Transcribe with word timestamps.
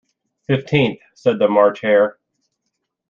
‘Fifteenth,’ 0.47 0.97
said 1.13 1.37
the 1.37 1.47
March 1.47 1.81
Hare. 1.81 2.17